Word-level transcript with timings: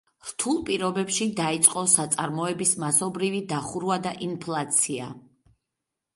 რთულ 0.27 0.55
პირობებში 0.69 1.27
დაიწყო 1.39 1.83
საწარმოების 1.97 2.73
მასობრივი 2.85 3.43
დახურვა 3.53 4.01
და 4.09 4.17
ინფლაცია. 4.31 5.13